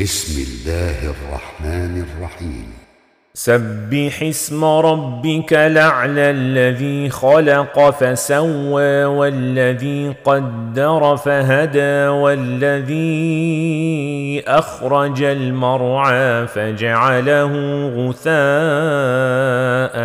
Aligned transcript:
بسم 0.00 0.42
الله 0.42 0.98
الرحمن 1.14 2.04
الرحيم. 2.04 2.66
سبح 3.34 4.22
اسم 4.22 4.64
ربك 4.64 5.52
الأعلى 5.52 6.30
الذي 6.30 7.10
خلق 7.10 7.90
فسوى 7.90 9.04
والذي 9.04 10.14
قدر 10.24 11.16
فهدى 11.16 12.06
والذي 12.08 13.14
أخرج 14.46 15.22
المرعى 15.22 16.46
فجعله 16.46 17.52
غثاء 17.96 18.34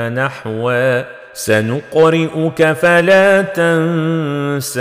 نحوا 0.10 1.04
سنقرئك 1.34 2.72
فلا 2.72 3.42
تنسى 3.42 4.80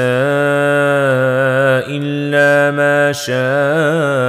إلا 1.97 2.77
ما 2.77 3.13
شاء. 3.13 4.28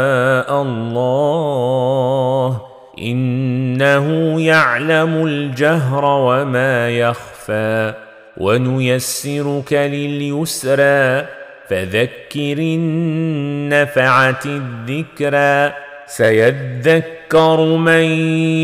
الله. 0.62 2.62
إنه 3.02 4.42
يعلم 4.42 5.26
الجهر 5.26 6.06
وما 6.06 6.90
يخفى. 6.90 7.94
ونيسرك 8.38 9.74
لليسرى. 9.74 11.26
فذكر 11.70 12.60
النفعة 12.60 14.40
الذكرى. 14.46 15.74
سيذكر 16.10 17.60
من 17.62 18.04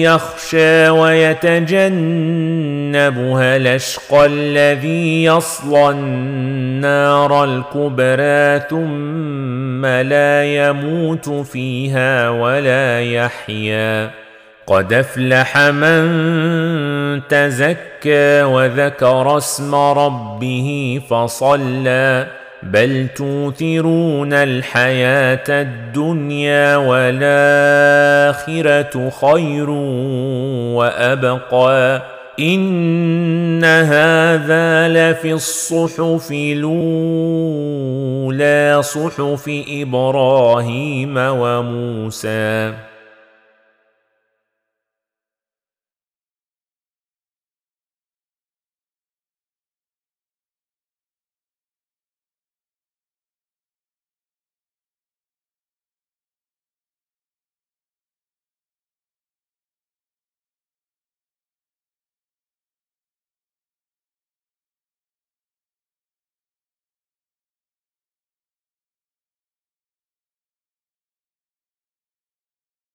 يخشى 0.02 0.90
ويتجنبها 0.90 1.95
الأشقى 3.55 4.26
الذي 4.26 5.23
يصلى 5.23 5.89
النار 5.89 7.44
الكبرى 7.44 8.59
ثم 8.70 9.86
لا 9.86 10.45
يموت 10.55 11.30
فيها 11.30 12.30
ولا 12.30 13.02
يحيا. 13.02 14.12
قد 14.67 14.94
أفلح 14.94 15.58
من 15.58 16.08
تزكى 17.30 18.44
وذكر 18.44 19.38
اسم 19.38 19.75
ربه 19.75 21.02
فصلى. 21.09 22.27
بل 22.66 23.08
توثرون 23.16 24.33
الحياة 24.33 25.44
الدنيا 25.49 26.77
والاخره 26.77 28.30
خير 29.09 29.69
وابقى 30.75 32.02
ان 32.39 33.63
هذا 33.63 34.88
لفي 34.88 35.33
الصحف 35.33 36.31
الاولى 36.31 37.63
صحف 38.83 39.63
إبراهيم 39.69 41.17
وموسى 41.17 42.73